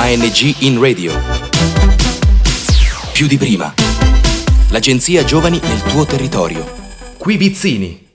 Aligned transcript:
ANG 0.00 0.54
in 0.60 0.80
radio. 0.80 1.12
Più 3.12 3.26
di 3.26 3.36
prima. 3.36 3.74
L'agenzia 4.70 5.24
Giovani 5.24 5.58
nel 5.60 5.82
tuo 5.82 6.04
territorio. 6.06 6.64
Qui 7.18 7.36
Vizzini. 7.36 8.06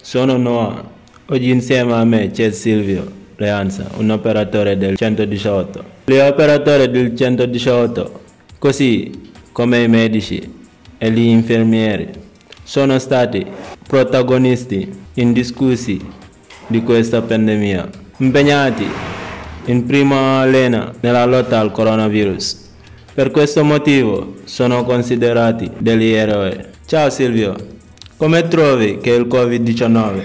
Sono 0.00 0.38
Noah. 0.38 0.90
Oggi 1.26 1.50
insieme 1.50 1.92
a 1.92 2.04
me 2.04 2.30
c'è 2.30 2.50
Silvio 2.50 3.12
Leanza, 3.36 3.90
un 3.98 4.08
operatore 4.08 4.78
del 4.78 4.96
118. 4.96 5.84
Gli 6.06 6.16
operatori 6.16 6.90
del 6.90 7.14
118, 7.14 8.22
così 8.56 9.32
come 9.52 9.82
i 9.82 9.88
medici 9.88 10.50
e 10.96 11.10
gli 11.10 11.26
infermieri, 11.26 12.08
sono 12.62 12.98
stati 12.98 13.46
protagonisti 13.86 14.90
indiscussi 15.12 16.00
di 16.68 16.82
questa 16.82 17.20
pandemia, 17.20 17.90
impegnati 18.16 19.11
in 19.66 19.86
prima 19.86 20.44
linea 20.44 20.92
nella 21.00 21.24
lotta 21.24 21.58
al 21.58 21.72
coronavirus. 21.72 22.70
Per 23.14 23.30
questo 23.30 23.62
motivo 23.62 24.36
sono 24.44 24.84
considerati 24.84 25.70
degli 25.78 26.12
eroi. 26.12 26.56
Ciao 26.86 27.10
Silvio, 27.10 27.54
come 28.16 28.48
trovi 28.48 28.98
che 28.98 29.10
il 29.10 29.26
Covid-19 29.26 30.20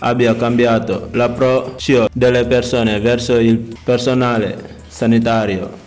abbia 0.00 0.36
cambiato 0.36 1.08
l'approccio 1.12 2.08
delle 2.12 2.44
persone 2.44 3.00
verso 3.00 3.36
il 3.38 3.76
personale 3.82 4.76
sanitario 4.86 5.86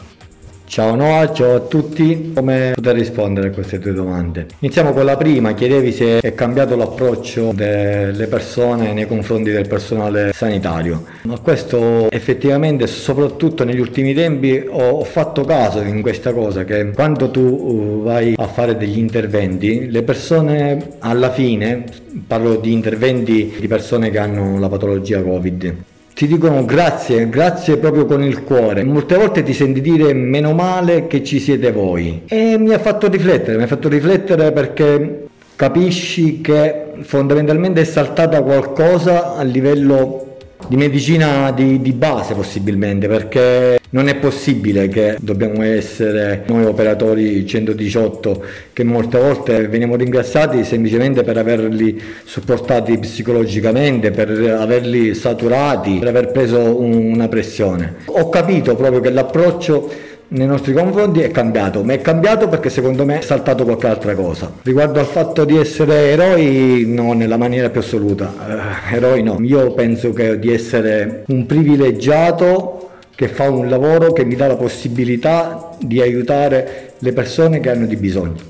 Ciao 0.71 0.95
Noah, 0.95 1.33
ciao 1.33 1.55
a 1.55 1.59
tutti. 1.59 2.31
Come 2.33 2.71
poter 2.73 2.95
rispondere 2.95 3.49
a 3.49 3.51
queste 3.51 3.77
due 3.77 3.91
domande? 3.91 4.45
Iniziamo 4.59 4.93
con 4.93 5.03
la 5.03 5.17
prima, 5.17 5.53
chiedevi 5.53 5.91
se 5.91 6.19
è 6.19 6.33
cambiato 6.33 6.77
l'approccio 6.77 7.51
delle 7.53 8.25
persone 8.27 8.93
nei 8.93 9.05
confronti 9.05 9.51
del 9.51 9.67
personale 9.67 10.31
sanitario. 10.33 11.03
Ma 11.23 11.37
questo 11.39 12.09
effettivamente, 12.09 12.87
soprattutto 12.87 13.65
negli 13.65 13.81
ultimi 13.81 14.13
tempi, 14.13 14.63
ho 14.65 15.03
fatto 15.03 15.43
caso 15.43 15.81
in 15.81 16.01
questa 16.01 16.31
cosa 16.31 16.63
che 16.63 16.91
quando 16.91 17.29
tu 17.31 17.41
uh, 17.41 18.03
vai 18.03 18.35
a 18.37 18.47
fare 18.47 18.77
degli 18.77 18.97
interventi, 18.97 19.91
le 19.91 20.03
persone 20.03 20.91
alla 20.99 21.31
fine, 21.31 21.83
parlo 22.25 22.55
di 22.55 22.71
interventi 22.71 23.55
di 23.59 23.67
persone 23.67 24.09
che 24.09 24.19
hanno 24.19 24.57
la 24.57 24.69
patologia 24.69 25.21
Covid, 25.21 25.75
ti 26.13 26.27
dicono 26.27 26.65
grazie, 26.65 27.29
grazie 27.29 27.77
proprio 27.77 28.05
con 28.05 28.23
il 28.23 28.43
cuore. 28.43 28.83
Molte 28.83 29.15
volte 29.15 29.43
ti 29.43 29.53
senti 29.53 29.81
dire 29.81 30.13
meno 30.13 30.53
male 30.53 31.07
che 31.07 31.23
ci 31.23 31.39
siete 31.39 31.71
voi. 31.71 32.23
E 32.27 32.57
mi 32.57 32.73
ha 32.73 32.79
fatto 32.79 33.07
riflettere, 33.07 33.57
mi 33.57 33.63
ha 33.63 33.67
fatto 33.67 33.89
riflettere 33.89 34.51
perché 34.51 35.27
capisci 35.55 36.41
che 36.41 36.85
fondamentalmente 37.01 37.81
è 37.81 37.85
saltata 37.85 38.41
qualcosa 38.41 39.35
a 39.35 39.43
livello 39.43 40.37
di 40.67 40.75
medicina 40.75 41.51
di, 41.51 41.81
di, 41.81 41.91
base 41.91 42.33
possibilmente 42.33 43.07
perché 43.07 43.80
non 43.91 44.07
è 44.07 44.15
possibile 44.15 44.87
che 44.87 45.17
dobbiamo 45.19 45.63
essere 45.63 46.43
noi 46.47 46.65
operatori 46.65 47.45
118 47.45 48.43
che 48.73 48.83
molte 48.83 49.17
volte 49.17 49.67
veniamo 49.67 49.95
ringraziati 49.95 50.63
semplicemente 50.63 51.23
per 51.23 51.37
averli 51.37 52.01
supportati 52.23 52.97
psicologicamente, 52.97 54.11
per 54.11 54.29
averli 54.29 55.13
saturati, 55.13 55.99
per 55.99 56.07
aver 56.07 56.31
preso 56.31 56.79
una 56.79 57.27
pressione. 57.27 57.95
Ho 58.05 58.29
capito 58.29 58.75
proprio 58.75 58.99
che 58.99 59.11
l'approccio 59.11 60.09
nei 60.31 60.47
nostri 60.47 60.71
confronti 60.71 61.19
è 61.19 61.29
cambiato, 61.29 61.83
ma 61.83 61.91
è 61.91 61.99
cambiato 61.99 62.47
perché 62.47 62.69
secondo 62.69 63.03
me 63.03 63.19
è 63.19 63.21
saltato 63.21 63.65
qualche 63.65 63.87
altra 63.87 64.15
cosa. 64.15 64.51
Riguardo 64.61 64.99
al 64.99 65.05
fatto 65.05 65.43
di 65.43 65.57
essere 65.57 66.11
eroi, 66.11 66.85
no, 66.87 67.11
nella 67.11 67.35
maniera 67.35 67.69
più 67.69 67.81
assoluta. 67.81 68.33
Uh, 68.37 68.95
eroi 68.95 69.23
no, 69.23 69.39
io 69.41 69.73
penso 69.73 70.13
che 70.13 70.39
di 70.39 70.53
essere 70.53 71.23
un 71.27 71.45
privilegiato 71.45 72.80
che 73.15 73.27
fa 73.27 73.49
un 73.49 73.69
lavoro 73.69 74.13
che 74.13 74.25
mi 74.25 74.35
dà 74.35 74.47
la 74.47 74.55
possibilità 74.55 75.75
di 75.79 76.01
aiutare 76.01 76.93
le 76.99 77.13
persone 77.13 77.59
che 77.59 77.69
hanno 77.69 77.85
di 77.85 77.95
bisogno. 77.95 78.49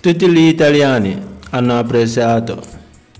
Tutti 0.00 0.28
gli 0.30 0.46
italiani 0.46 1.20
hanno 1.50 1.78
apprezzato 1.78 2.60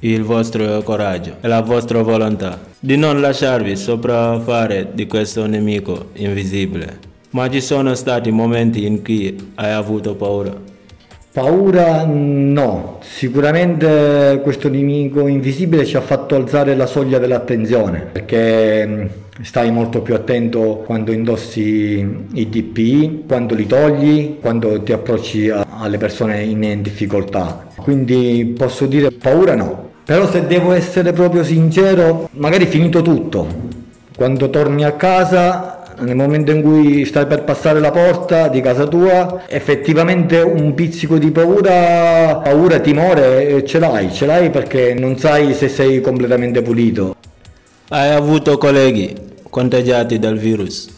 il 0.01 0.23
vostro 0.23 0.83
coraggio 0.83 1.37
e 1.41 1.49
la 1.49 1.61
vostra 1.61 2.03
volontà 2.03 2.61
di 2.79 2.97
non 2.97 3.21
lasciarvi 3.21 3.77
sopraffare 3.77 4.91
di 4.93 5.07
questo 5.07 5.47
nemico 5.47 6.11
invisibile. 6.15 6.99
Ma 7.31 7.51
ci 7.51 7.61
sono 7.61 7.95
stati 7.95 8.31
momenti 8.31 8.87
in 8.87 9.03
cui 9.03 9.53
hai 9.57 9.73
avuto 9.73 10.15
paura? 10.15 10.78
Paura 11.31 12.05
no, 12.07 12.99
sicuramente 13.03 14.41
questo 14.43 14.71
nemico 14.71 15.27
invisibile 15.27 15.85
ci 15.85 15.97
ha 15.97 16.01
fatto 16.01 16.35
alzare 16.35 16.75
la 16.75 16.87
soglia 16.87 17.19
dell'attenzione 17.19 18.09
perché 18.11 18.87
mm, 18.87 19.07
stai 19.43 19.71
molto 19.71 20.01
più 20.01 20.15
attento 20.15 20.83
quando 20.87 21.13
indossi 21.13 22.27
i 22.33 22.49
DPI, 22.49 23.25
quando 23.29 23.55
li 23.55 23.67
togli, 23.67 24.39
quando 24.41 24.83
ti 24.83 24.93
approcci 24.93 25.51
alle 25.51 25.99
persone 25.99 26.43
in 26.43 26.81
difficoltà. 26.81 27.67
Quindi 27.77 28.55
posso 28.57 28.87
dire 28.87 29.11
paura 29.11 29.55
no, 29.55 29.91
però 30.05 30.29
se 30.31 30.47
devo 30.47 30.73
essere 30.73 31.13
proprio 31.13 31.45
sincero, 31.45 32.31
magari 32.33 32.65
finito 32.67 33.03
tutto, 33.03 33.47
quando 34.17 34.49
torni 34.49 34.83
a 34.83 34.93
casa 34.93 35.78
nel 36.01 36.17
momento 36.17 36.51
in 36.51 36.63
cui 36.63 37.05
stai 37.05 37.27
per 37.27 37.45
passare 37.45 37.81
la 37.81 37.91
porta 37.91 38.49
di 38.49 38.61
casa 38.61 38.87
tua, 38.87 39.45
effettivamente 39.47 40.41
un 40.41 40.75
pizzico 40.75 41.19
di 41.19 41.31
paura, 41.31 42.37
paura, 42.43 42.79
timore 42.81 43.65
ce 43.65 43.79
l'hai, 43.79 44.13
ce 44.13 44.27
l'hai 44.27 44.51
perché 44.51 44.95
non 44.95 45.19
sai 45.19 45.55
se 45.55 45.69
sei 45.69 46.01
completamente 46.01 46.63
pulito. 46.63 47.17
Hai 47.89 48.11
avuto 48.11 48.59
colleghi 48.59 49.15
contagiati 49.49 50.19
dal 50.19 50.37
virus? 50.37 50.98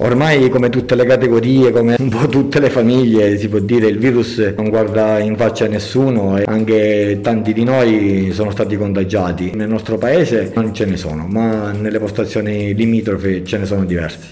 Ormai 0.00 0.48
come 0.48 0.68
tutte 0.68 0.94
le 0.94 1.04
categorie, 1.04 1.72
come 1.72 1.96
un 1.98 2.08
po' 2.08 2.28
tutte 2.28 2.60
le 2.60 2.70
famiglie, 2.70 3.36
si 3.36 3.48
può 3.48 3.58
dire 3.58 3.88
il 3.88 3.98
virus 3.98 4.38
non 4.56 4.68
guarda 4.68 5.18
in 5.18 5.36
faccia 5.36 5.64
a 5.64 5.68
nessuno 5.68 6.38
e 6.38 6.44
anche 6.46 7.18
tanti 7.20 7.52
di 7.52 7.64
noi 7.64 8.30
sono 8.32 8.52
stati 8.52 8.76
contagiati. 8.76 9.50
Nel 9.56 9.68
nostro 9.68 9.98
paese 9.98 10.52
non 10.54 10.72
ce 10.72 10.84
ne 10.84 10.96
sono, 10.96 11.26
ma 11.26 11.72
nelle 11.72 11.98
postazioni 11.98 12.74
limitrofe 12.74 13.44
ce 13.44 13.58
ne 13.58 13.66
sono 13.66 13.84
diversi. 13.84 14.28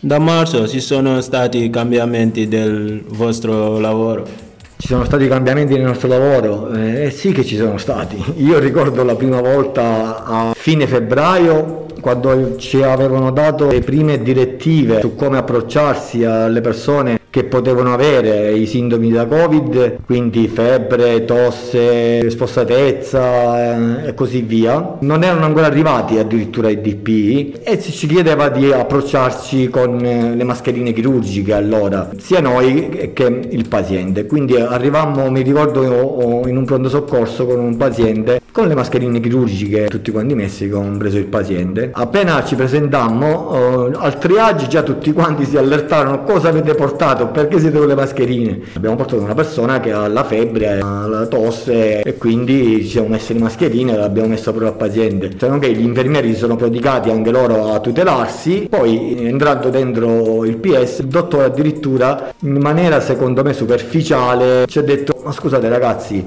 Da 0.00 0.18
marzo 0.18 0.66
ci 0.66 0.80
sono 0.80 1.20
stati 1.20 1.70
cambiamenti 1.70 2.48
del 2.48 3.04
vostro 3.06 3.78
lavoro? 3.78 4.49
Ci 4.80 4.86
sono 4.86 5.04
stati 5.04 5.28
cambiamenti 5.28 5.74
nel 5.74 5.82
nostro 5.82 6.08
lavoro? 6.08 6.72
Eh 6.72 7.10
sì 7.10 7.32
che 7.32 7.44
ci 7.44 7.54
sono 7.54 7.76
stati. 7.76 8.16
Io 8.38 8.58
ricordo 8.58 9.04
la 9.04 9.14
prima 9.14 9.38
volta 9.42 10.24
a 10.24 10.52
fine 10.54 10.86
febbraio 10.86 11.84
quando 12.00 12.56
ci 12.56 12.82
avevano 12.82 13.30
dato 13.30 13.66
le 13.66 13.80
prime 13.80 14.22
direttive 14.22 15.00
su 15.00 15.14
come 15.14 15.36
approcciarsi 15.36 16.24
alle 16.24 16.62
persone 16.62 17.19
che 17.30 17.44
potevano 17.44 17.94
avere 17.94 18.52
i 18.52 18.66
sintomi 18.66 19.10
da 19.10 19.26
Covid, 19.26 20.00
quindi 20.04 20.48
febbre, 20.48 21.24
tosse, 21.24 22.28
spossatezza 22.28 24.02
eh, 24.02 24.08
e 24.08 24.14
così 24.14 24.42
via. 24.42 24.96
Non 25.00 25.22
erano 25.22 25.44
ancora 25.44 25.66
arrivati 25.66 26.18
addirittura 26.18 26.68
i 26.70 26.80
DPI 26.80 27.60
e 27.62 27.80
ci 27.80 28.06
chiedeva 28.08 28.48
di 28.48 28.72
approcciarci 28.72 29.68
con 29.68 30.04
eh, 30.04 30.34
le 30.34 30.44
mascherine 30.44 30.92
chirurgiche 30.92 31.54
allora, 31.54 32.10
sia 32.18 32.40
noi 32.40 33.12
che 33.14 33.46
il 33.50 33.68
paziente. 33.68 34.26
Quindi 34.26 34.56
arrivammo, 34.56 35.30
mi 35.30 35.42
ricordo, 35.42 36.42
in 36.46 36.56
un 36.56 36.64
pronto 36.64 36.88
soccorso 36.88 37.46
con 37.46 37.60
un 37.60 37.76
paziente 37.76 38.39
con 38.52 38.66
le 38.66 38.74
mascherine 38.74 39.20
chirurgiche 39.20 39.86
tutti 39.88 40.10
quanti 40.10 40.34
messi, 40.34 40.68
compreso 40.68 41.18
il 41.18 41.26
paziente. 41.26 41.90
Appena 41.92 42.44
ci 42.44 42.56
presentammo 42.56 43.88
eh, 43.88 43.92
al 43.96 44.18
triage 44.18 44.66
già 44.66 44.82
tutti 44.82 45.12
quanti 45.12 45.44
si 45.44 45.56
allertarono 45.56 46.24
cosa 46.24 46.48
avete 46.48 46.74
portato 46.74 47.28
perché 47.28 47.58
siete 47.58 47.78
con 47.78 47.86
le 47.86 47.94
mascherine. 47.94 48.60
Abbiamo 48.74 48.96
portato 48.96 49.22
una 49.22 49.34
persona 49.34 49.80
che 49.80 49.92
ha 49.92 50.08
la 50.08 50.24
febbre, 50.24 50.80
ha 50.80 51.06
la 51.06 51.26
tosse 51.26 52.02
e 52.02 52.16
quindi 52.16 52.82
ci 52.82 52.88
siamo 52.88 53.08
messi 53.08 53.32
le 53.32 53.40
mascherine 53.40 53.92
e 53.92 53.96
l'abbiamo 53.96 54.28
messa 54.28 54.50
proprio 54.50 54.68
al 54.68 54.76
paziente. 54.76 55.30
Se 55.38 55.48
non 55.48 55.58
che 55.58 55.72
gli 55.72 55.84
infermieri 55.84 56.32
si 56.32 56.38
sono 56.38 56.56
prodigati 56.56 57.10
anche 57.10 57.30
loro 57.30 57.72
a 57.72 57.80
tutelarsi, 57.80 58.66
poi 58.68 59.26
entrando 59.26 59.70
dentro 59.70 60.44
il 60.44 60.56
PS 60.56 60.98
il 61.00 61.06
dottore 61.06 61.44
addirittura 61.44 62.32
in 62.40 62.58
maniera 62.58 63.00
secondo 63.00 63.42
me 63.42 63.52
superficiale 63.52 64.66
ci 64.66 64.78
ha 64.78 64.82
detto 64.82 65.20
ma 65.24 65.32
scusate 65.32 65.68
ragazzi 65.68 66.24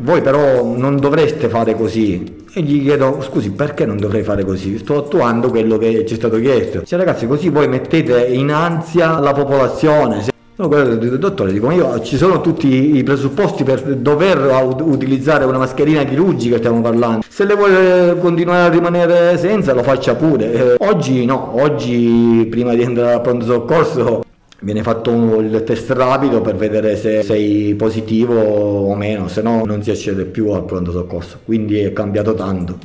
voi 0.00 0.22
però 0.22 0.64
non 0.74 0.96
dovreste 0.96 1.48
fare 1.48 1.74
così. 1.74 2.40
E 2.54 2.60
gli 2.62 2.82
chiedo, 2.82 3.20
scusi, 3.22 3.50
perché 3.50 3.86
non 3.86 3.96
dovrei 3.96 4.22
fare 4.22 4.44
così? 4.44 4.78
Sto 4.78 4.98
attuando 4.98 5.48
quello 5.48 5.78
che 5.78 6.04
ci 6.06 6.14
è 6.14 6.16
stato 6.16 6.38
chiesto. 6.38 6.82
Cioè 6.84 6.98
ragazzi, 6.98 7.26
così 7.26 7.48
voi 7.48 7.68
mettete 7.68 8.26
in 8.26 8.50
ansia 8.50 9.18
la 9.18 9.32
popolazione. 9.32 10.30
No, 10.54 10.68
guarda, 10.68 10.94
dottore, 10.94 11.50
dico, 11.50 11.70
io 11.70 12.00
ci 12.02 12.18
sono 12.18 12.42
tutti 12.42 12.96
i 12.96 13.02
presupposti 13.02 13.64
per 13.64 13.82
dover 13.96 14.50
utilizzare 14.82 15.46
una 15.46 15.56
mascherina 15.56 16.04
chirurgica, 16.04 16.58
stiamo 16.58 16.82
parlando. 16.82 17.24
Se 17.26 17.46
le 17.46 17.54
vuole 17.54 18.16
continuare 18.20 18.66
a 18.66 18.68
rimanere 18.68 19.38
senza, 19.38 19.72
lo 19.72 19.82
faccia 19.82 20.14
pure. 20.14 20.52
Eh, 20.52 20.76
oggi 20.80 21.24
no, 21.24 21.58
oggi 21.60 22.46
prima 22.50 22.74
di 22.74 22.84
andare 22.84 23.14
al 23.14 23.20
pronto 23.22 23.46
soccorso 23.46 24.22
viene 24.62 24.82
fatto 24.82 25.40
il 25.40 25.62
test 25.64 25.90
rapido 25.90 26.40
per 26.40 26.56
vedere 26.56 26.96
se 26.96 27.22
sei 27.22 27.74
positivo 27.74 28.34
o 28.34 28.94
meno, 28.94 29.28
se 29.28 29.42
no 29.42 29.64
non 29.64 29.82
si 29.82 29.90
accede 29.90 30.24
più 30.24 30.50
al 30.50 30.64
pronto 30.64 30.90
soccorso, 30.90 31.40
quindi 31.44 31.78
è 31.78 31.92
cambiato 31.92 32.34
tanto. 32.34 32.78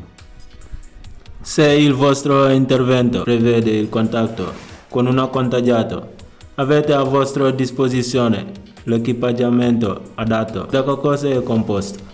Se 1.42 1.66
il 1.66 1.94
vostro 1.94 2.50
intervento 2.50 3.24
prevede 3.24 3.72
il 3.72 3.90
contatto 3.90 4.52
con 4.90 5.08
un 5.08 5.28
contagiato, 5.32 6.14
avete 6.56 6.94
a 6.94 7.04
vostra 7.04 7.52
disposizione 7.52 8.46
l'equipaggiamento 8.84 10.02
adatto. 10.16 10.68
Da 10.70 10.84
cosa 10.84 11.30
è 11.30 11.42
composto? 11.44 12.07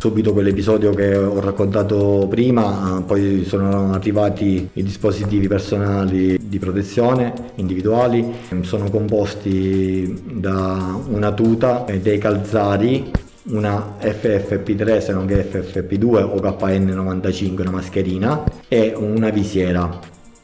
Subito 0.00 0.32
quell'episodio 0.32 0.94
che 0.94 1.14
ho 1.14 1.40
raccontato 1.40 2.26
prima, 2.26 3.04
poi 3.06 3.44
sono 3.44 3.92
arrivati 3.92 4.66
i 4.72 4.82
dispositivi 4.82 5.46
personali 5.46 6.38
di 6.42 6.58
protezione 6.58 7.34
individuali, 7.56 8.32
sono 8.62 8.88
composti 8.88 10.22
da 10.24 10.98
una 11.06 11.34
tuta, 11.34 11.84
dei 12.00 12.16
calzari, 12.16 13.10
una 13.50 13.96
FFP3 14.00 15.02
se 15.02 15.12
non 15.12 15.26
che 15.26 15.46
FFP2 15.46 16.22
o 16.22 16.36
KN95, 16.36 17.60
una 17.60 17.70
mascherina 17.70 18.42
e 18.68 18.94
una 18.96 19.28
visiera. 19.28 20.00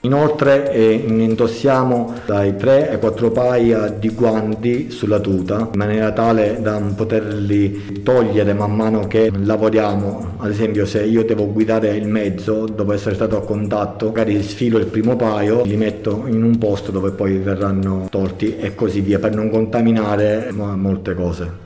Inoltre 0.07 0.71
eh, 0.71 0.93
indossiamo 0.93 2.15
dai 2.27 2.57
3 2.57 2.91
ai 2.91 2.99
4 3.01 3.31
paia 3.33 3.89
di 3.89 4.11
guanti 4.11 4.93
sulla 4.93 5.19
tuta 5.19 5.69
in 5.73 5.79
maniera 5.79 6.13
tale 6.13 6.61
da 6.63 6.81
poterli 6.95 8.03
togliere 8.05 8.55
man 8.55 8.77
mano 8.77 9.09
che 9.09 9.33
lavoriamo. 9.35 10.35
Ad 10.37 10.51
esempio 10.51 10.87
se 10.87 11.03
io 11.03 11.25
devo 11.25 11.51
guidare 11.53 11.97
il 11.97 12.07
mezzo 12.07 12.67
dopo 12.67 12.93
essere 12.93 13.17
stato 13.17 13.37
a 13.37 13.41
contatto, 13.41 14.07
magari 14.07 14.41
sfilo 14.45 14.79
il 14.79 14.87
primo 14.87 15.17
paio, 15.17 15.65
li 15.65 15.77
metto 15.77 16.23
in 16.29 16.41
un 16.41 16.57
posto 16.57 16.93
dove 16.93 17.11
poi 17.11 17.39
verranno 17.39 18.07
tolti 18.09 18.57
e 18.59 18.77
così 18.77 19.01
via 19.01 19.19
per 19.19 19.35
non 19.35 19.51
contaminare 19.51 20.53
molte 20.53 21.15
cose. 21.15 21.65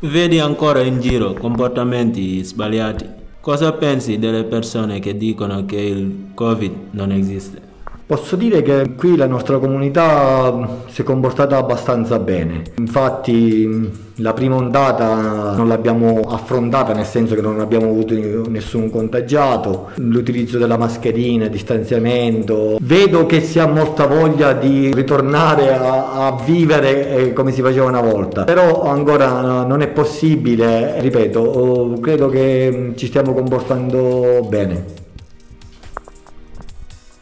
Vedi 0.00 0.38
ancora 0.38 0.82
in 0.82 1.00
giro 1.00 1.32
comportamenti 1.32 2.44
sbagliati. 2.44 3.19
Cosa 3.40 3.72
pensi 3.72 4.18
delle 4.18 4.44
persone 4.44 5.00
che 5.00 5.16
dicono 5.16 5.64
che 5.64 5.80
il 5.80 6.32
Covid 6.34 6.88
non 6.90 7.10
esiste? 7.10 7.69
Posso 8.10 8.34
dire 8.34 8.62
che 8.62 8.94
qui 8.96 9.14
la 9.14 9.28
nostra 9.28 9.58
comunità 9.58 10.80
si 10.88 11.02
è 11.02 11.04
comportata 11.04 11.56
abbastanza 11.58 12.18
bene. 12.18 12.64
Infatti 12.78 13.88
la 14.16 14.32
prima 14.32 14.56
ondata 14.56 15.54
non 15.54 15.68
l'abbiamo 15.68 16.22
affrontata 16.26 16.92
nel 16.92 17.04
senso 17.04 17.36
che 17.36 17.40
non 17.40 17.60
abbiamo 17.60 17.86
avuto 17.86 18.14
nessun 18.48 18.90
contagiato, 18.90 19.90
l'utilizzo 19.98 20.58
della 20.58 20.76
mascherina, 20.76 21.44
il 21.44 21.50
distanziamento. 21.52 22.78
Vedo 22.80 23.26
che 23.26 23.40
si 23.42 23.60
ha 23.60 23.68
molta 23.68 24.06
voglia 24.06 24.54
di 24.54 24.92
ritornare 24.92 25.72
a, 25.72 26.26
a 26.26 26.42
vivere 26.44 27.10
eh, 27.10 27.32
come 27.32 27.52
si 27.52 27.62
faceva 27.62 27.86
una 27.86 28.00
volta, 28.00 28.42
però 28.42 28.90
ancora 28.90 29.62
non 29.62 29.82
è 29.82 29.86
possibile, 29.86 31.00
ripeto, 31.00 31.38
oh, 31.38 32.00
credo 32.00 32.28
che 32.28 32.94
ci 32.96 33.06
stiamo 33.06 33.32
comportando 33.34 34.44
bene. 34.48 34.98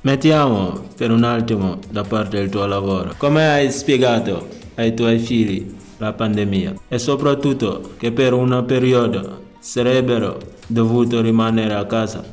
Mettiamo 0.08 0.86
per 0.96 1.10
un 1.10 1.22
attimo 1.22 1.80
da 1.90 2.02
parte 2.02 2.38
il 2.38 2.48
tuo 2.48 2.64
lavoro. 2.64 3.12
Come 3.18 3.46
hai 3.46 3.70
spiegato 3.70 4.48
ai 4.76 4.94
tuoi 4.94 5.18
figli 5.18 5.74
la 5.98 6.14
pandemia 6.14 6.76
e 6.88 6.98
soprattutto 6.98 7.90
che 7.98 8.10
per 8.10 8.32
un 8.32 8.64
periodo 8.66 9.42
sarebbero 9.58 10.38
dovuti 10.66 11.20
rimanere 11.20 11.74
a 11.74 11.84
casa. 11.84 12.24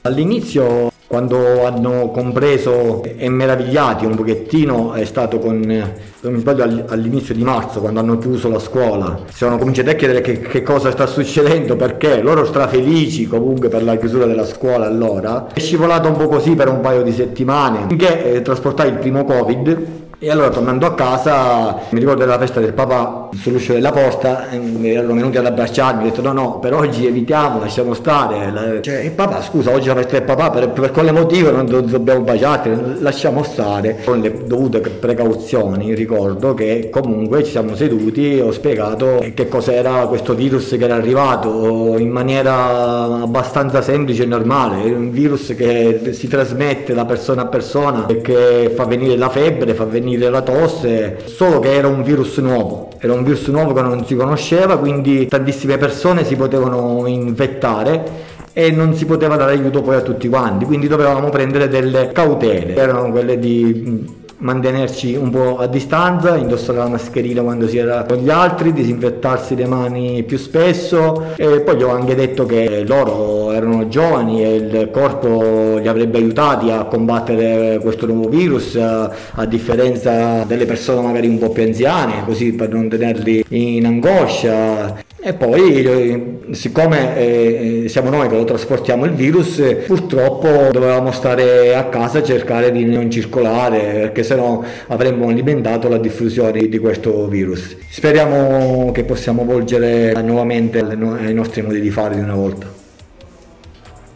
All'inizio 0.00 0.91
quando 1.12 1.66
hanno 1.66 2.10
compreso 2.10 3.02
e 3.04 3.28
meravigliati 3.28 4.06
un 4.06 4.14
pochettino 4.14 4.94
è 4.94 5.04
stato 5.04 5.38
con, 5.38 5.60
non 5.60 6.32
mi 6.32 6.38
sbaglio, 6.38 6.84
all'inizio 6.88 7.34
di 7.34 7.42
marzo 7.42 7.80
quando 7.80 8.00
hanno 8.00 8.16
chiuso 8.16 8.48
la 8.48 8.58
scuola, 8.58 9.18
si 9.28 9.36
sono 9.36 9.58
cominciati 9.58 9.90
a 9.90 9.94
chiedere 9.94 10.22
che, 10.22 10.40
che 10.40 10.62
cosa 10.62 10.90
sta 10.90 11.04
succedendo, 11.04 11.76
perché 11.76 12.22
loro 12.22 12.46
strafelici 12.46 13.26
comunque 13.26 13.68
per 13.68 13.82
la 13.82 13.96
chiusura 13.96 14.24
della 14.24 14.46
scuola 14.46 14.86
allora, 14.86 15.48
è 15.52 15.60
scivolato 15.60 16.08
un 16.08 16.16
po' 16.16 16.28
così 16.28 16.54
per 16.54 16.70
un 16.70 16.80
paio 16.80 17.02
di 17.02 17.12
settimane, 17.12 17.84
finché 17.88 18.36
eh, 18.36 18.40
trasportai 18.40 18.88
il 18.88 18.96
primo 18.96 19.24
Covid 19.24 20.10
e 20.24 20.30
allora 20.30 20.50
tornando 20.50 20.86
a 20.86 20.94
casa 20.94 21.80
mi 21.90 21.98
ricordo 21.98 22.20
della 22.20 22.38
festa 22.38 22.60
del 22.60 22.72
papà 22.72 23.30
sull'uscio 23.34 23.72
della 23.72 23.90
porta 23.90 24.48
erano 24.50 25.14
venuti 25.14 25.38
ad 25.38 25.46
abbracciarmi, 25.46 26.02
ho 26.02 26.06
detto 26.06 26.22
no 26.22 26.32
no 26.32 26.58
per 26.58 26.74
oggi 26.74 27.06
evitiamo, 27.06 27.58
lasciamo 27.58 27.94
stare. 27.94 28.80
Cioè, 28.82 29.10
papà 29.10 29.42
scusa 29.42 29.72
oggi 29.72 29.88
la 29.88 29.94
festa 29.96 30.18
del 30.18 30.22
papà, 30.22 30.50
per, 30.50 30.68
per 30.70 30.90
quale 30.90 31.10
motivo 31.10 31.50
non 31.50 31.66
do, 31.66 31.80
dobbiamo 31.80 32.20
baciarti? 32.20 33.00
Lasciamo 33.00 33.42
stare. 33.42 33.98
Con 34.04 34.20
le 34.20 34.44
dovute 34.44 34.80
precauzioni 34.80 35.94
ricordo 35.94 36.54
che 36.54 36.88
comunque 36.90 37.42
ci 37.42 37.50
siamo 37.52 37.74
seduti 37.74 38.36
e 38.36 38.42
ho 38.42 38.52
spiegato 38.52 39.24
che 39.34 39.48
cos'era 39.48 40.06
questo 40.06 40.34
virus 40.34 40.68
che 40.68 40.84
era 40.84 40.94
arrivato 40.94 41.96
in 41.98 42.10
maniera 42.10 43.22
abbastanza 43.22 43.82
semplice 43.82 44.24
e 44.24 44.26
normale, 44.26 44.90
un 44.90 45.10
virus 45.10 45.54
che 45.56 46.10
si 46.12 46.28
trasmette 46.28 46.94
da 46.94 47.04
persona 47.04 47.42
a 47.42 47.46
persona 47.46 48.06
e 48.06 48.20
che 48.20 48.72
fa 48.74 48.84
venire 48.84 49.16
la 49.16 49.28
febbre, 49.28 49.74
fa 49.74 49.84
venire 49.84 50.11
venire 50.12 50.30
la 50.30 50.42
tosse, 50.42 51.18
solo 51.24 51.58
che 51.60 51.74
era 51.74 51.88
un 51.88 52.02
virus 52.02 52.38
nuovo, 52.38 52.90
era 52.98 53.12
un 53.12 53.24
virus 53.24 53.46
nuovo 53.48 53.72
che 53.72 53.80
non 53.80 54.04
si 54.04 54.14
conosceva, 54.14 54.78
quindi 54.78 55.26
tantissime 55.26 55.78
persone 55.78 56.24
si 56.24 56.36
potevano 56.36 57.06
infettare 57.06 58.30
e 58.52 58.70
non 58.70 58.94
si 58.94 59.06
poteva 59.06 59.36
dare 59.36 59.52
aiuto 59.52 59.80
poi 59.80 59.96
a 59.96 60.00
tutti 60.02 60.28
quanti, 60.28 60.64
quindi 60.64 60.86
dovevamo 60.86 61.30
prendere 61.30 61.68
delle 61.68 62.10
cautele, 62.12 62.74
erano 62.74 63.10
quelle 63.10 63.38
di 63.38 64.20
mantenerci 64.42 65.14
un 65.14 65.30
po' 65.30 65.58
a 65.58 65.66
distanza, 65.66 66.36
indossare 66.36 66.78
la 66.78 66.88
mascherina 66.88 67.42
quando 67.42 67.66
si 67.68 67.78
era 67.78 68.04
con 68.04 68.18
gli 68.18 68.30
altri, 68.30 68.72
disinfettarsi 68.72 69.54
le 69.56 69.66
mani 69.66 70.22
più 70.24 70.36
spesso. 70.36 71.34
E 71.36 71.60
poi 71.60 71.76
gli 71.76 71.82
ho 71.82 71.90
anche 71.90 72.14
detto 72.14 72.44
che 72.44 72.84
loro 72.86 73.52
erano 73.52 73.88
giovani 73.88 74.44
e 74.44 74.54
il 74.54 74.90
corpo 74.92 75.78
li 75.78 75.88
avrebbe 75.88 76.18
aiutati 76.18 76.70
a 76.70 76.84
combattere 76.84 77.78
questo 77.80 78.06
nuovo 78.06 78.28
virus 78.28 78.76
a 78.76 79.46
differenza 79.46 80.44
delle 80.44 80.66
persone 80.66 81.00
magari 81.02 81.28
un 81.28 81.38
po' 81.38 81.50
più 81.50 81.62
anziane, 81.62 82.24
così 82.24 82.52
per 82.52 82.70
non 82.70 82.88
tenerli 82.88 83.44
in 83.48 83.86
angoscia 83.86 85.10
e 85.24 85.34
poi, 85.34 85.82
eh, 85.84 86.38
siccome 86.50 87.16
eh, 87.16 87.84
siamo 87.88 88.10
noi 88.10 88.28
che 88.28 88.34
lo 88.34 88.42
trasportiamo 88.42 89.04
il 89.04 89.12
virus, 89.12 89.62
purtroppo 89.86 90.68
dovevamo 90.72 91.12
stare 91.12 91.76
a 91.76 91.84
casa 91.84 92.18
e 92.18 92.24
cercare 92.24 92.72
di 92.72 92.84
non 92.84 93.08
circolare, 93.08 93.78
perché 93.78 94.24
sennò 94.24 94.64
avremmo 94.88 95.28
alimentato 95.28 95.88
la 95.88 95.98
diffusione 95.98 96.66
di 96.66 96.78
questo 96.78 97.28
virus. 97.28 97.76
Speriamo 97.88 98.90
che 98.90 99.04
possiamo 99.04 99.44
volgere 99.44 100.12
nuovamente 100.22 100.80
ai 100.80 101.32
nostri 101.32 101.62
modi 101.62 101.80
di 101.80 101.90
fare 101.90 102.16
di 102.16 102.20
una 102.20 102.34
volta. 102.34 102.66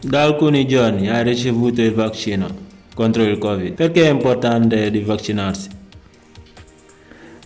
Da 0.01 0.23
alcuni 0.23 0.67
giorni 0.67 1.09
hai 1.09 1.23
ricevuto 1.23 1.81
il 1.81 1.93
vaccino 1.93 2.47
contro 2.93 3.23
il 3.23 3.37
Covid. 3.37 3.75
Perché 3.75 4.03
è 4.03 4.09
importante 4.09 4.91
di 4.91 4.99
vaccinarsi? 4.99 5.76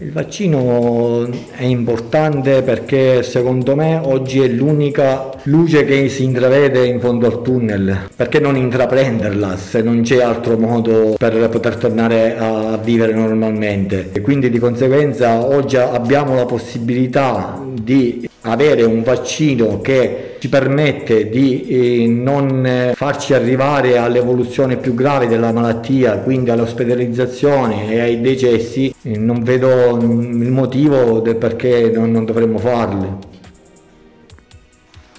Il 0.02 0.12
vaccino 0.12 1.30
è 1.52 1.64
importante 1.64 2.64
perché 2.64 3.22
secondo 3.22 3.76
me 3.76 4.02
oggi 4.04 4.40
è 4.40 4.48
l'unica 4.48 5.30
luce 5.44 5.86
che 5.86 6.10
si 6.10 6.24
intravede 6.24 6.88
in 6.88 7.00
fondo 7.00 7.28
al 7.28 7.44
tunnel. 7.44 8.08
Perché 8.16 8.40
non 8.40 8.56
intraprenderla 8.56 9.56
se 9.58 9.84
non 9.84 10.02
c'è 10.02 10.24
altro 10.24 10.58
modo 10.58 11.14
per 11.20 11.48
poter 11.50 11.76
tornare 11.76 12.36
a 12.36 12.78
vivere 12.78 13.14
normalmente? 13.14 14.10
E 14.12 14.22
quindi 14.22 14.50
di 14.50 14.58
conseguenza 14.58 15.46
oggi 15.46 15.78
abbiamo 15.78 16.34
la 16.34 16.46
possibilità 16.46 17.64
di 17.72 18.28
avere 18.42 18.82
un 18.82 19.04
vaccino 19.04 19.82
che 19.82 20.31
ci 20.42 20.50
permette 20.50 21.30
di 21.30 21.68
eh, 21.68 22.08
non 22.08 22.66
eh, 22.66 22.94
farci 22.96 23.36
arrivare 23.36 24.00
all'evoluzione 24.00 24.78
più 24.78 24.96
grave 24.96 25.28
della 25.28 25.52
malattia, 25.52 26.18
quindi 26.18 26.50
all'ospedalizzazione 26.50 27.92
e 27.92 28.00
ai 28.00 28.22
decessi, 28.22 28.92
eh, 29.04 29.20
non 29.20 29.44
vedo 29.44 30.00
mm, 30.02 30.42
il 30.42 30.50
motivo 30.50 31.20
del 31.20 31.36
perché 31.36 31.92
non, 31.94 32.10
non 32.10 32.26
dovremmo 32.26 32.58
farli. 32.58 33.08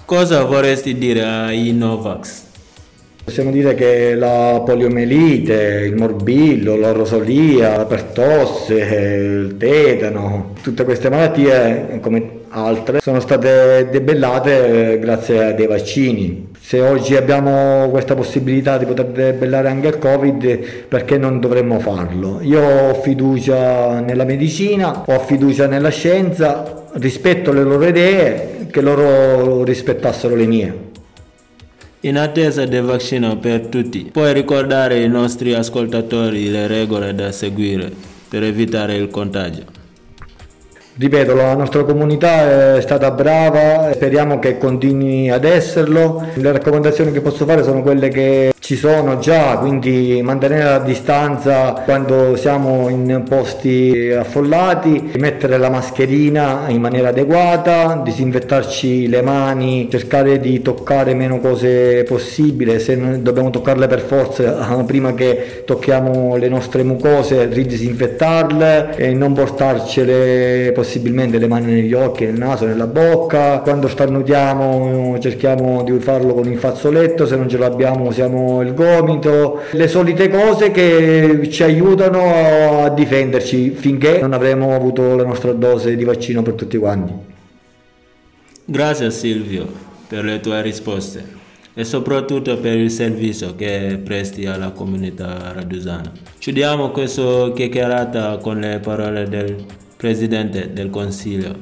Cosa 0.03 0.43
vorresti 0.43 0.97
dire 0.97 1.23
ai 1.23 1.71
Novax? 1.71 2.43
Possiamo 3.23 3.49
dire 3.49 3.75
che 3.75 4.15
la 4.15 4.61
poliomelite, 4.65 5.85
il 5.87 5.95
morbillo, 5.95 6.75
la 6.75 6.91
rosolia, 6.91 7.77
la 7.77 7.85
pertosse, 7.85 8.73
il 8.73 9.55
tetano, 9.57 10.53
tutte 10.61 10.83
queste 10.83 11.09
malattie, 11.09 11.99
come 12.01 12.41
altre, 12.53 12.99
sono 13.01 13.19
state 13.19 13.89
debellate 13.91 14.93
eh, 14.93 14.99
grazie 14.99 15.45
a 15.45 15.51
dei 15.51 15.67
vaccini. 15.67 16.49
Se 16.59 16.79
oggi 16.79 17.15
abbiamo 17.15 17.89
questa 17.89 18.15
possibilità 18.15 18.77
di 18.77 18.85
poter 18.85 19.07
debellare 19.07 19.69
anche 19.69 19.87
il 19.87 19.97
Covid, 19.97 20.59
perché 20.87 21.17
non 21.17 21.39
dovremmo 21.39 21.79
farlo? 21.79 22.39
Io 22.41 22.61
ho 22.61 22.93
fiducia 23.01 23.99
nella 23.99 24.23
medicina, 24.23 25.03
ho 25.05 25.19
fiducia 25.19 25.67
nella 25.67 25.89
scienza, 25.89 26.85
rispetto 26.93 27.51
le 27.51 27.63
loro 27.63 27.85
idee, 27.85 28.67
che 28.71 28.81
loro 28.81 29.63
rispettassero 29.63 30.35
le 30.35 30.45
mie. 30.45 30.91
In 32.01 32.17
attesa 32.17 32.65
del 32.65 32.83
vaccino 32.83 33.37
per 33.37 33.67
tutti, 33.67 34.09
puoi 34.11 34.33
ricordare 34.33 34.95
ai 34.95 35.07
nostri 35.07 35.53
ascoltatori 35.53 36.49
le 36.49 36.67
regole 36.67 37.15
da 37.15 37.31
seguire 37.31 37.91
per 38.27 38.43
evitare 38.43 38.95
il 38.95 39.09
contagio? 39.09 39.82
Ripeto, 40.95 41.33
la 41.33 41.55
nostra 41.55 41.83
comunità 41.83 42.75
è 42.75 42.81
stata 42.81 43.09
brava, 43.09 43.91
speriamo 43.93 44.37
che 44.37 44.59
continui 44.59 45.27
ad 45.31 45.43
esserlo. 45.43 46.23
Le 46.35 46.51
raccomandazioni 46.51 47.11
che 47.11 47.19
posso 47.21 47.45
fare 47.45 47.63
sono 47.63 47.81
quelle 47.81 48.09
che 48.09 48.52
ci 48.63 48.77
sono 48.77 49.19
già, 49.19 49.57
quindi 49.57 50.21
mantenere 50.23 50.63
la 50.63 50.79
distanza 50.79 51.73
quando 51.83 52.37
siamo 52.37 52.87
in 52.87 53.23
posti 53.27 54.09
affollati, 54.09 55.11
mettere 55.17 55.57
la 55.57 55.69
mascherina 55.69 56.67
in 56.69 56.79
maniera 56.79 57.09
adeguata, 57.09 57.99
disinfettarci 58.01 59.09
le 59.09 59.21
mani, 59.21 59.89
cercare 59.91 60.39
di 60.39 60.61
toccare 60.61 61.13
meno 61.13 61.41
cose 61.41 62.05
possibile, 62.05 62.79
se 62.79 63.21
dobbiamo 63.21 63.49
toccarle 63.49 63.87
per 63.87 63.99
forza 63.99 64.53
prima 64.87 65.13
che 65.13 65.63
tocchiamo 65.65 66.37
le 66.37 66.47
nostre 66.47 66.83
mucose, 66.83 67.47
ridisinfettarle 67.47 68.95
e 68.95 69.13
non 69.13 69.33
portarcele 69.33 70.71
possibilmente 70.71 71.37
le 71.37 71.47
mani 71.47 71.73
negli 71.73 71.93
occhi, 71.93 72.23
nel 72.23 72.37
naso, 72.37 72.65
nella 72.65 72.87
bocca. 72.87 73.59
Quando 73.59 73.89
starnutiamo 73.89 75.19
cerchiamo 75.19 75.83
di 75.83 75.99
farlo 75.99 76.33
con 76.33 76.49
il 76.49 76.57
fazzoletto, 76.57 77.25
se 77.25 77.35
non 77.35 77.49
ce 77.49 77.57
l'abbiamo 77.57 78.07
usiamo 78.07 78.51
il 78.63 78.73
gomito, 78.73 79.61
le 79.71 79.87
solite 79.87 80.29
cose 80.29 80.71
che 80.71 81.47
ci 81.51 81.63
aiutano 81.63 82.83
a 82.83 82.89
difenderci 82.89 83.71
finché 83.71 84.19
non 84.19 84.33
avremo 84.33 84.73
avuto 84.73 85.15
la 85.15 85.25
nostra 85.25 85.51
dose 85.51 85.95
di 85.95 86.03
vaccino 86.03 86.41
per 86.41 86.53
tutti 86.53 86.77
quanti. 86.77 87.13
Grazie 88.65 89.11
Silvio 89.11 89.67
per 90.07 90.23
le 90.23 90.39
tue 90.39 90.61
risposte 90.61 91.41
e 91.73 91.83
soprattutto 91.83 92.57
per 92.57 92.77
il 92.77 92.91
servizio 92.91 93.55
che 93.55 93.99
presti 94.03 94.45
alla 94.45 94.71
comunità 94.71 95.51
radusana. 95.53 96.11
Chiudiamo 96.37 96.91
questa 96.91 97.51
chiacchierata 97.53 98.37
con 98.37 98.59
le 98.59 98.79
parole 98.79 99.27
del 99.27 99.63
Presidente 99.97 100.71
del 100.71 100.89
Consiglio 100.89 101.55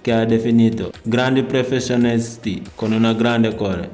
che 0.00 0.12
ha 0.12 0.24
definito 0.24 0.92
grandi 1.02 1.44
professionisti 1.44 2.62
con 2.74 2.92
una 2.92 3.14
grande 3.14 3.54
cuore, 3.54 3.88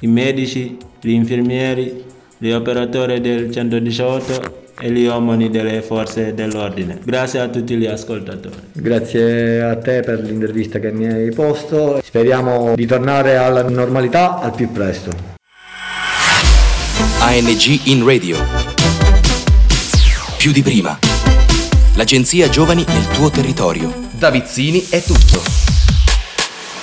i 0.00 0.08
medici, 0.08 0.76
gli 1.02 1.10
infermieri, 1.10 2.04
gli 2.38 2.50
operatori 2.50 3.20
del 3.20 3.50
118 3.50 4.60
e 4.80 4.90
gli 4.90 5.04
uomini 5.06 5.50
delle 5.50 5.82
forze 5.82 6.32
dell'ordine. 6.32 7.00
Grazie 7.02 7.40
a 7.40 7.48
tutti 7.48 7.76
gli 7.76 7.86
ascoltatori. 7.86 8.54
Grazie 8.72 9.62
a 9.62 9.76
te 9.76 10.00
per 10.00 10.20
l'intervista 10.20 10.78
che 10.78 10.92
mi 10.92 11.06
hai 11.06 11.30
posto. 11.32 12.00
Speriamo 12.02 12.74
di 12.76 12.86
tornare 12.86 13.36
alla 13.36 13.68
normalità 13.68 14.38
al 14.38 14.54
più 14.54 14.70
presto. 14.70 15.10
ANG 17.18 17.80
in 17.84 18.06
radio. 18.06 18.36
Più 20.36 20.52
di 20.52 20.62
prima. 20.62 20.98
L'agenzia 21.94 22.48
Giovani 22.48 22.84
nel 22.86 23.06
tuo 23.08 23.28
territorio. 23.28 23.92
Da 24.18 24.30
Vizzini 24.30 24.86
è 24.88 25.02
tutto. 25.02 25.71